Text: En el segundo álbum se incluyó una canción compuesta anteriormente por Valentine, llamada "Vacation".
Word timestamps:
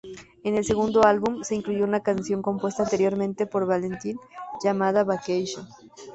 En 0.43 0.55
el 0.55 0.65
segundo 0.65 1.05
álbum 1.05 1.43
se 1.43 1.53
incluyó 1.53 1.83
una 1.83 1.99
canción 1.99 2.41
compuesta 2.41 2.81
anteriormente 2.81 3.45
por 3.45 3.67
Valentine, 3.67 4.19
llamada 4.63 5.03
"Vacation". 5.03 5.67